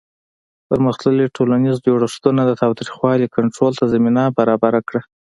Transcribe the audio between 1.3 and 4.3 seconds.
ټولنیز جوړښتونه د تاوتریخوالي کنټرول ته زمینه